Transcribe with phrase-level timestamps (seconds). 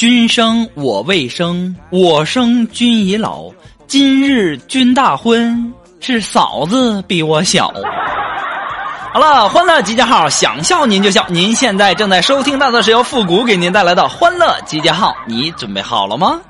[0.00, 3.50] 君生我未生，我生君已老。
[3.86, 7.70] 今日君大婚，是嫂子比我小。
[9.12, 11.26] 好了，欢乐集结号，想笑您就笑。
[11.28, 16.40] 您现在正在收听到的是由复古给您带来的欢乐集结号，你准备好了吗？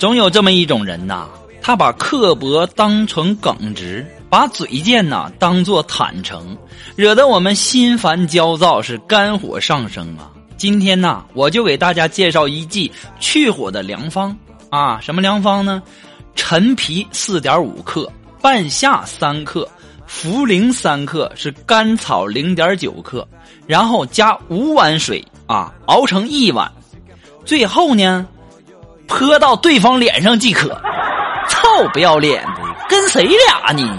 [0.00, 1.28] 总有这么一种人呐，
[1.60, 6.56] 他把刻薄当成耿直，把嘴贱呐当做坦诚，
[6.96, 10.32] 惹得我们心烦焦躁，是肝火上升啊！
[10.56, 14.34] 今天呐，我就给大家介绍一剂去火的良方
[14.70, 14.98] 啊！
[15.02, 15.82] 什么良方呢？
[16.34, 19.68] 陈皮四点五克，半夏三克，
[20.08, 23.28] 茯苓三克，是甘草零点九克，
[23.66, 26.72] 然后加五碗水啊，熬成一碗，
[27.44, 28.26] 最后呢。
[29.10, 30.68] 泼到对方脸上即可，
[31.48, 32.50] 臭不要脸的，
[32.88, 33.98] 跟谁俩呢？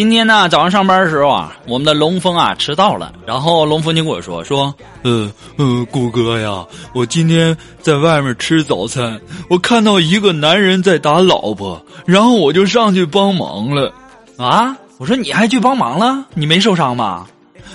[0.00, 9.20] 今天呢，早上上班的时候啊，我们的龙峰啊迟到了，然后龙峰就跟我说说，呃呃，谷哥呀，我今天在外面吃早餐，
[9.50, 13.92] 我看到一个男人在打老婆，然后我就上去帮忙了。
[14.38, 16.24] 啊，我说你还去帮忙了？
[16.32, 17.26] 你没受伤吧？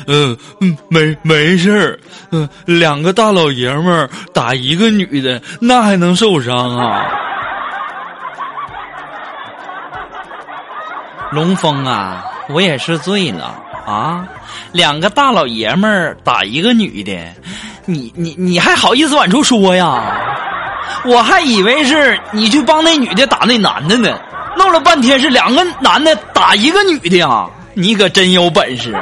[0.08, 2.00] 嗯嗯，没没事儿。
[2.32, 7.06] 嗯，两个大老爷们打一个女的，那还能受伤啊？
[11.36, 13.54] 龙峰啊，我也是醉了
[13.86, 14.26] 啊！
[14.72, 17.12] 两个大老爷们儿打一个女的，
[17.86, 20.02] 你你你还好意思往出说呀？
[21.04, 24.18] 我还以为是你去帮那女的打那男的呢，
[24.58, 27.46] 弄了半天是两个男的打一个女的呀！
[27.74, 28.96] 你可真有本事！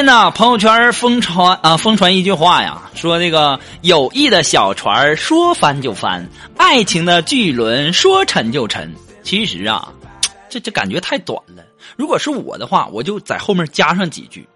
[0.00, 8.90] 近呢，朋友圈疯传啊，疯传一句话呀，说这个友谊的小船说翻就翻，爱情的巨轮说沉就沉。
[9.22, 9.92] 其实啊，
[10.48, 11.62] 这这感觉太短了。
[11.96, 14.48] 如果是我的话，我就在后面加上几句，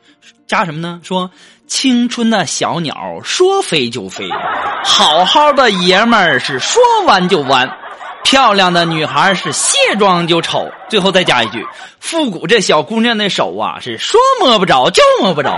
[0.46, 0.98] 加什么呢？
[1.02, 1.30] 说
[1.66, 4.26] 青春的小鸟说飞就飞，
[4.82, 7.70] 好好的爷们儿是说弯就弯。
[8.24, 11.64] 漂亮的女孩是卸妆就丑，最后再加一句：
[12.00, 15.56] 复古这小姑娘的手啊，是说摸不着就摸不着。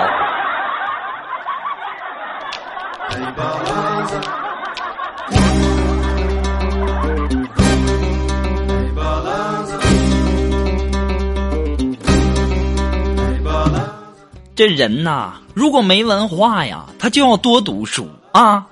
[14.54, 18.66] 这人呐，如果没文化呀，他就要多读书啊。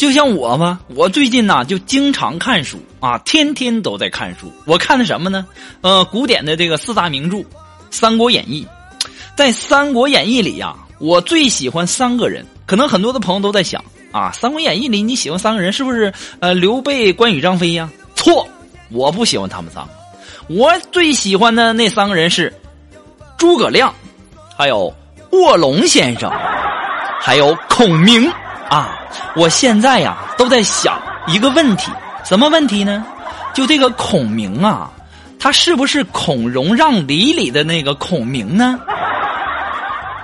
[0.00, 4.50] 就像我吧，我最近呢就经常看书啊，天天都在看书。
[4.64, 5.44] 我看的什么呢？
[5.82, 7.36] 呃，古典的这个四大名著
[7.90, 8.66] 《三国演义》。
[9.36, 12.46] 在《三国演义》里呀，我最喜欢三个人。
[12.64, 16.10] 可能很多的朋友都在想啊，《三国演义》里你喜欢三个人是不是？
[16.40, 17.86] 呃，刘备、关羽、张飞呀？
[18.14, 18.48] 错，
[18.88, 19.90] 我不喜欢他们三个。
[20.48, 22.50] 我最喜欢的那三个人是
[23.36, 23.94] 诸葛亮，
[24.56, 24.94] 还有
[25.32, 26.32] 卧龙先生，
[27.20, 28.32] 还有孔明。
[28.70, 28.99] 啊，
[29.34, 31.90] 我现在呀都在想一个问题，
[32.24, 33.04] 什么问题呢？
[33.52, 34.90] 就这个孔明啊，
[35.38, 38.78] 他是不是孔融让梨里的那个孔明呢？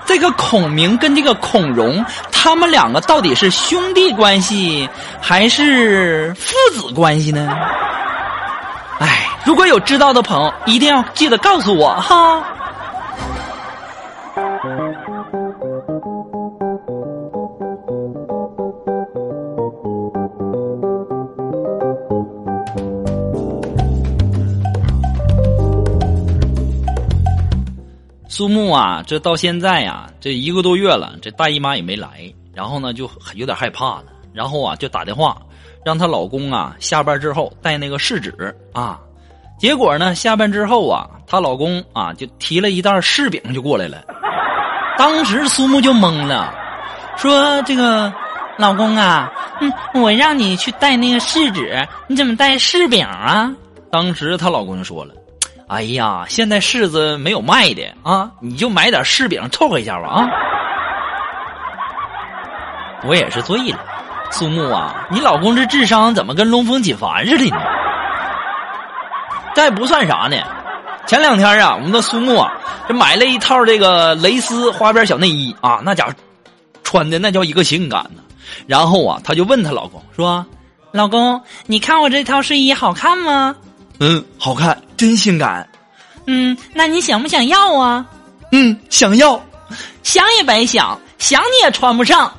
[0.04, 4.88] 这个孔明跟这个孔融，他们两个到底是兄弟关系
[5.20, 7.52] 还是父子关系呢？
[9.00, 12.40] 哎，如果有知道的朋友，一定要记得告诉我哈。
[28.36, 34.04] 苏木啊，这到现在呀，这一个多月了，这大姨妈也没来，然后呢就有点害怕了，
[34.34, 35.40] 然后啊就打电话
[35.86, 39.00] 让她老公啊下班之后带那个试纸啊，
[39.58, 44.04] 结果呢，下班之后啊，她老公啊就提了一袋柿饼就过来了。
[44.98, 46.54] 当时苏木就懵了，
[47.16, 48.12] 说：“这个
[48.58, 49.32] 老公啊，
[49.62, 53.50] 嗯，我让你去带那个试纸，你怎么带柿饼啊？”
[53.90, 55.14] 当时她老公就说了
[55.68, 60.28] ：“哎呀，现在柿子没有卖的啊，你就买点柿饼凑合一下吧啊。”
[63.04, 63.78] 我也是醉了，
[64.30, 67.56] 苏木啊，你老公这智商怎么跟龙凤锦凡似的呢？
[69.54, 70.36] 再不算啥呢，
[71.06, 72.52] 前两天啊，我们的苏木啊，
[72.86, 76.12] 这买了一套这个蕾丝花边小内衣啊，那家伙
[76.84, 78.22] 穿的那叫一个性感呢。
[78.68, 80.46] 然后啊，她就问她老公说
[80.92, 83.56] ：“老公，你看我这套睡衣好看吗
[84.00, 85.68] ？”“嗯，好看，真性感。
[86.26, 88.04] ”“嗯，那你想不想要啊
[88.52, 89.40] ？”“嗯，想要。
[90.02, 92.32] ”“想也白想，想你也穿不上。”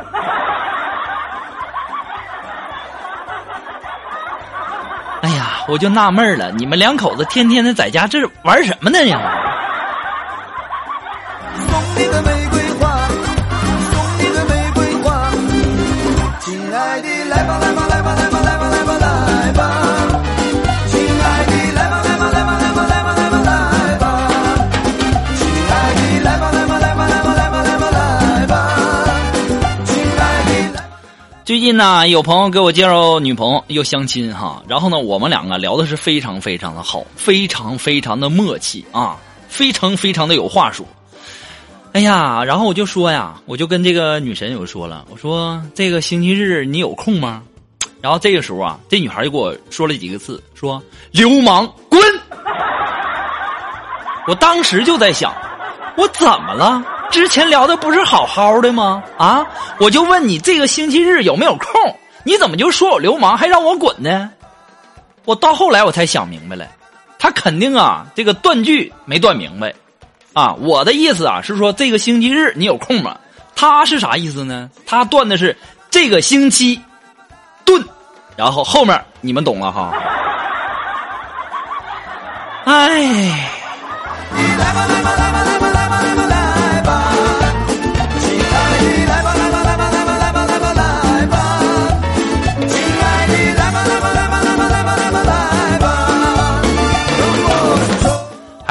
[5.21, 9.19] 哎呀，我就纳闷了，你们两口子天天的在家这是玩什么呢呀？
[31.47, 34.61] 最近呢，有朋友给我介绍女朋友，又相亲哈。
[34.67, 39.15] 然后呢，我们两个聊的是非常非常的好，非常非常的默契啊，
[39.47, 40.85] 非常非常的有话说。
[41.94, 47.41] 哎呀，然后我就说呀，我就跟这个女神有说了，我说这个星期日你有空吗？
[48.01, 52.01] 然后这个时候啊，这女孩就给我说了几个字，说流氓滚。
[54.27, 55.33] 我当时就在想，
[55.95, 56.83] 我怎么了？
[57.09, 59.04] 之前聊的不是好好的吗？
[59.18, 59.45] 啊，
[59.80, 61.68] 我就问你这个星期日有没有空？
[62.24, 64.30] 你怎么就说我流氓，还让我滚呢？
[65.25, 66.68] 我到后来我才想明白了，
[67.18, 69.74] 他肯定啊这个断句没断明白，
[70.33, 73.18] 啊，我的意思啊是说这个星期日你有空吗？
[73.56, 74.69] 他是啥意思呢？
[74.86, 75.57] 他断的是
[75.89, 76.80] 这个星期
[77.65, 77.83] 顿，
[78.36, 79.94] 然后后面你们懂了哈。
[82.65, 83.50] 哎。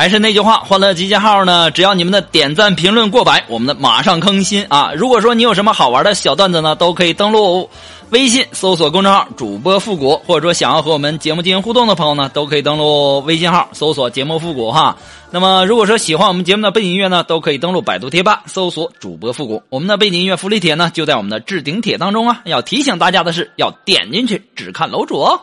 [0.06, 4.92] 还是那句话，欢乐集结号呢，只要你们的点赞评论过百，我们的马上更新啊！
[4.94, 7.68] 如果说你有什么好玩的小段子呢，都可以登录
[8.10, 14.96] 微信搜索公众号主播复古，或者说想要和我们节目进行互动的朋友呢，都可以登录微信号搜索节目复古哈。
[15.32, 22.42] 那么如果说喜欢我们节目的背景音乐呢，都可以登录百度贴吧搜索主播复古，我们的背景音乐福利帖呢就在我们的置顶帖当中啊。
[22.44, 25.40] 要提醒大家的是，要点进去只看楼主哦。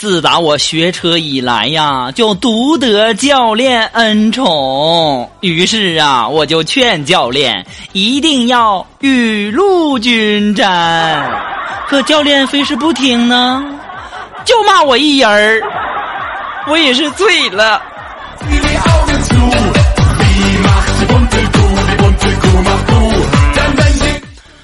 [0.00, 5.30] 自打我学车以来呀，就独得教练恩宠。
[5.40, 11.30] 于是啊，我就劝教练一定要雨露均沾。
[11.86, 13.62] 可教练非是不听呢，
[14.46, 15.60] 就骂我一人儿。
[16.66, 17.82] 我也是醉了。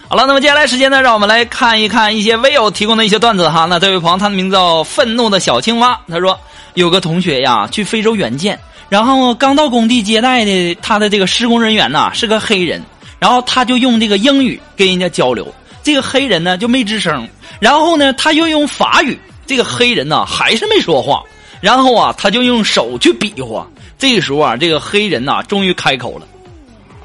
[0.09, 3.67] 好了，那么接下来时间呢，让我们来看一看一些微友提供的一些段子哈。
[3.69, 6.39] 那这位朋友，他的名字叫愤怒的小青蛙，他说
[6.75, 8.57] 有个同学呀去非洲远见，
[8.89, 12.81] 然后刚到工地接待的他的这个施工人员呐是个黑人，
[13.19, 21.21] 然后他就用这个英语跟人家交流，这个黑人呢就没吱声，然后呢他又用法语，这个黑人呢还是没说话，
[21.61, 23.67] 然后啊他就用手去比划，
[23.99, 26.29] 这个时候啊这个黑人呐终于开口了。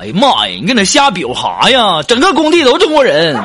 [0.02, 0.58] 哎呀妈呀！
[0.60, 2.02] 你搁那瞎比划啥呀？
[2.08, 3.40] 整个工地都中国人。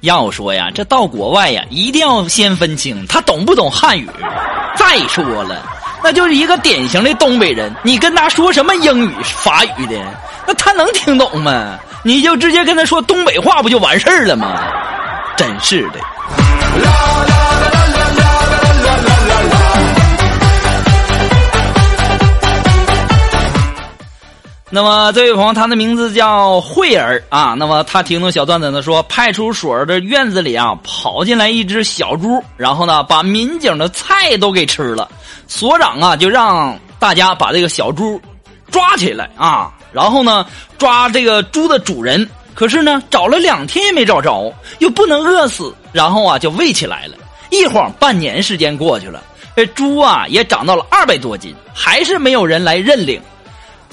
[0.00, 4.08] 要说呀，这到国外呀，一定要先分清他懂不懂汉语。
[4.74, 5.62] 再说了，
[6.02, 10.02] 那就是一个典型的东北人，你跟他说什么英语、法语的，
[10.46, 11.78] 那他能听懂吗？
[12.02, 14.62] 你就直接跟他说东北话，不就完事儿了吗？
[15.36, 16.00] 真是的。
[24.74, 27.54] 那么这位朋友，他的名字叫慧儿啊。
[27.56, 35.08] 那么他听到小段子呢，说派出所的院子里啊，跑进来一只小猪，然后呢，把民警的菜都给吃了。
[35.46, 38.20] 所长啊就让大家把这个小猪
[38.68, 40.44] 抓起来啊，然后呢
[40.76, 42.28] 抓这个猪的主人。
[42.52, 47.14] 可是呢，找了两天也没找着，又不能饿死，然后啊就喂起来了。
[47.50, 49.22] 一晃半年时间过去了，
[49.54, 53.22] 这猪啊也长到了二百多斤，还是没有人来认领。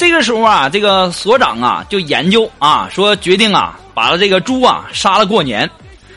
[0.01, 5.69] 这个时候啊，这个所长啊就研究啊，说决定啊把这个猪啊杀了过年。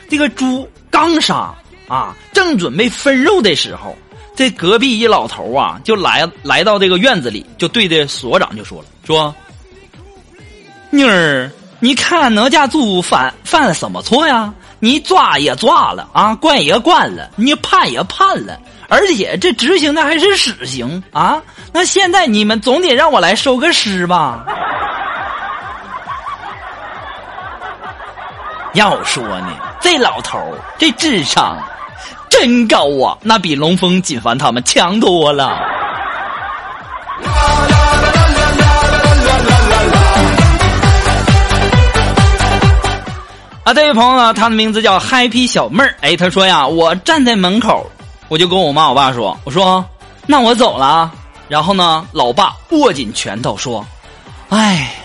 [0.09, 1.53] 这个猪刚杀
[1.87, 3.95] 啊，正准备分肉的时候，
[4.35, 9.31] 这隔壁一老头啊就来来到这个院子里，就对着所长就说了：“说
[10.89, 14.51] 妮儿。”你看哪家猪犯犯了什么错呀？
[14.79, 21.39] 你抓也抓了啊，关也关了，你判也判了，而且这执行的还是死刑啊！
[21.75, 24.45] 那现在你们总得让我来收个尸吧？
[28.75, 29.49] 要说呢，
[29.81, 30.39] 这老头
[30.77, 31.57] 这智商
[32.29, 35.47] 真高啊，那比龙峰、锦凡他们强多了。
[43.65, 45.93] 啊，这位朋友呢，他的名字叫 Happy 小妹儿。
[45.99, 47.85] 哎，他说呀，我站在门口，
[48.29, 49.83] 我就跟我妈我爸说，我说
[50.25, 51.11] 那我走了。
[51.47, 53.85] 然后呢，老爸握紧拳头说
[54.49, 54.95] ：“哎，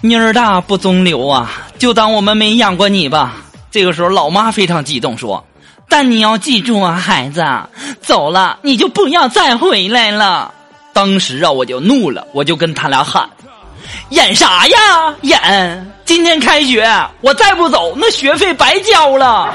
[0.00, 3.36] 妮儿大不中留啊，就当我们没养过你吧。”
[3.70, 5.44] 这个时候，老妈非常激动说
[5.88, 7.44] ：“但你要记住啊，孩子，
[8.02, 10.52] 走了你就不要再回来了。”
[10.92, 13.28] 当时啊，我就怒了，我就跟他俩喊。
[14.10, 15.14] 演啥呀？
[15.22, 15.92] 演！
[16.04, 16.88] 今天开学，
[17.20, 19.48] 我再不走，那学费白交了。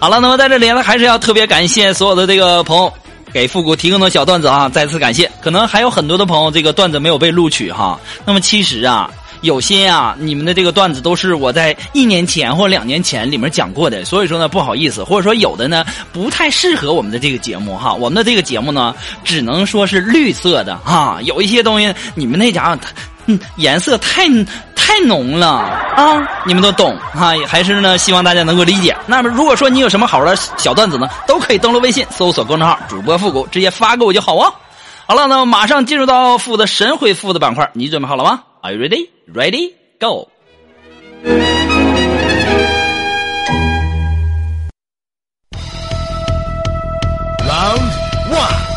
[0.00, 2.92] 好了，那么在这里呢，还是要特别感谢所有的这个朋友
[3.32, 5.30] 给复古提供的小段子啊，再次感谢。
[5.40, 7.98] 可能还有很多的朋友，这个段子没有被录取哈。
[8.24, 9.10] 那么其实啊。
[9.42, 17.94] 有些啊，你们的这个段子都是我在一年前或两年前里面讲过的，所以说呢不好意思，或者说有的呢不太适合我们的这个节目哈。
[17.94, 21.20] 我们的这个节目呢，只能说是绿色的哈。
[21.22, 22.80] 有一些东西你们那家伙，
[23.26, 24.26] 嗯，颜色太
[24.88, 27.34] 太浓了啊，你们都懂哈。
[27.46, 28.96] 还是呢，希望大家能够理解。
[29.06, 34.50] 那么如果说你有什么好的小段子呢，都可以登录微信搜索公众号主播复古，直接发给我就好啊。
[35.06, 39.10] 好了，那么马上进入到复的神回复的板块，你准备好了吗？Are you ready?
[39.30, 39.74] Ready?
[40.00, 40.30] Go.
[47.46, 47.92] Round
[48.30, 48.67] one.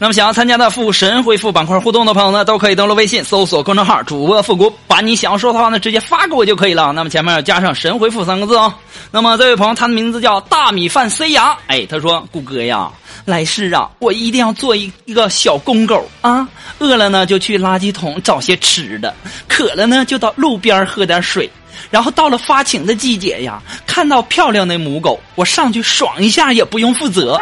[0.00, 6.92] 那么想要参加的复神回复板块互动的朋友呢，都可以登录微信搜索公众号主播复古，把你想要说的话呢直接发给我就可以了。
[6.92, 8.72] 那么前面要加上神回复三个字哦。
[9.10, 12.88] 那么这位朋友他的名字叫大米饭塞牙，哎，他说顾哥呀，
[13.24, 16.46] 来世啊，我一定要做一一个小公狗啊，
[16.78, 19.12] 饿了呢就去垃圾桶找些吃的，
[19.48, 21.50] 渴了呢就到路边喝点水。
[21.90, 27.40] 然后到了发情的季节呀，看到漂亮的母狗，我上去爽一下也不用负责。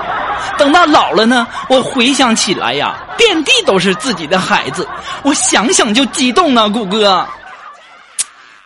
[0.56, 4.88] 等到老了呢，我回想起来呀，遍地都是自己的孩子，
[5.22, 7.26] 我想想就激动呢，谷哥。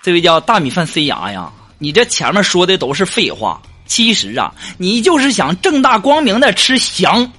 [0.02, 7.30] 这位叫大米饭塞牙呀，你这前面说的都是废话，其实啊，你就是想正大光明的吃翔。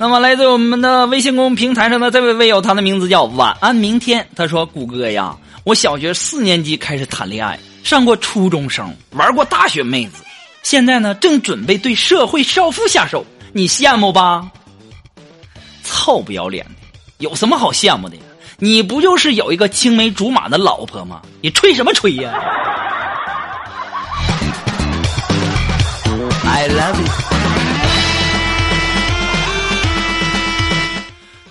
[0.00, 4.24] 那么，来自我们的微信公平台上的这位微友，他的名字叫晚安明天。
[4.36, 10.22] 他说：“谷歌呀，我小学四年级开始谈恋爱，上过初中生，玩过大学妹子，
[10.62, 13.26] 现在呢，正准备对社会少妇下手。
[13.52, 14.48] 你羡慕吧？
[15.82, 16.70] 臭不要脸的，
[17.18, 18.22] 有什么好羡慕的呀？
[18.58, 21.22] 你不就是有一个青梅竹马的老婆吗？
[21.40, 22.32] 你吹什么吹呀
[26.46, 27.12] ？I love you。”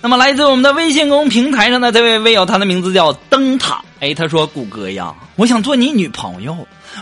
[0.08, 3.82] 那么，来自我们的微信公平台上的这位微友，他的名字叫灯塔。
[4.00, 6.56] 哎，他说：“谷歌呀，我想做你女朋友。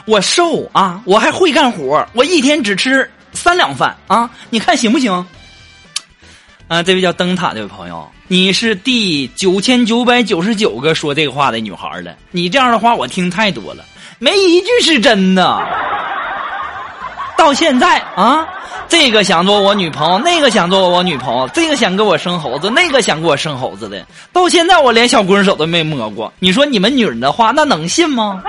[0.07, 5.25] 我瘦啊，我还会干活，我一天只吃三两饭啊，你看行不行？”
[6.67, 12.13] 啊，这位叫灯塔这位朋友，你是第九千九百九十九个说这个话的女孩了。
[12.33, 13.85] 你这样的话我听太多了，
[14.19, 15.65] 没一句是真的。
[17.39, 18.45] 到现在啊。
[18.88, 26.33] 这个想做我女朋友，那个想做我女朋友，这个想给我生猴子，那个想给我生猴子的，到现在我连小棍手都没摸过。
[26.38, 28.43] 你说你们女人的话，那能信吗？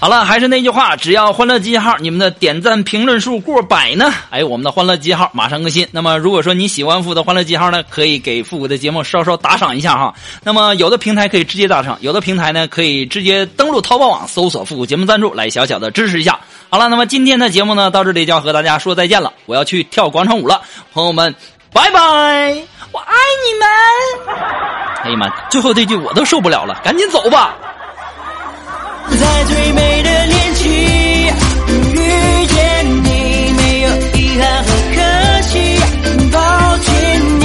[0.00, 5.88] 好了，还是那句话，只要欢乐集结号你们的点赞评论数过百呢，哎，我们的欢乐集结号马上更新。
[5.90, 10.14] 那么，如果说你喜欢复古的欢乐集结号呢，可以给复古的节目稍稍打赏一下哈。
[10.44, 16.38] 那么，有的平台可以直接打赏，有的平台呢可以直接登录淘宝网搜索复古节目赞助来小小的支持一下。
[16.70, 20.62] 好了，那么今天的节目呢到这里就要和大家说再见了，我要去跳广场舞了，
[20.92, 21.34] 朋友们，
[21.72, 22.00] 拜拜，
[22.92, 24.38] 我爱你们。
[25.02, 27.56] 哎呀妈，最后这句我都受不了了，赶紧走吧。
[29.16, 30.68] 在最美的年纪
[31.94, 31.96] 遇
[32.46, 32.56] 见
[33.04, 33.06] 你，
[33.56, 34.96] 没有遗憾和可
[35.48, 35.52] 惜，
[36.30, 36.36] 抱
[36.78, 36.92] 紧
[37.40, 37.44] 你，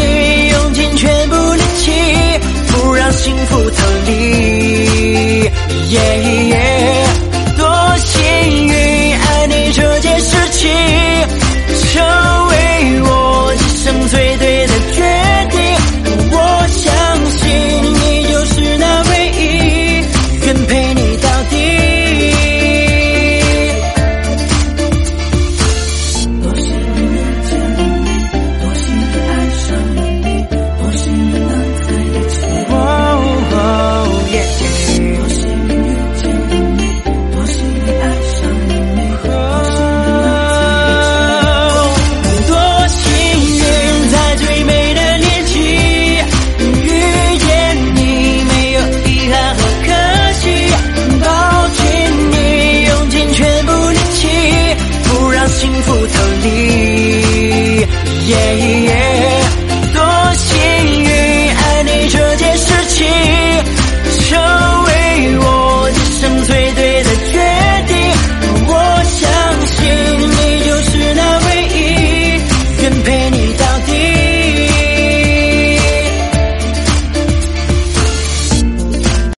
[0.50, 1.91] 用尽全部力气，
[2.67, 4.12] 不让幸福逃离。
[5.89, 6.00] 耶
[6.50, 6.73] 耶，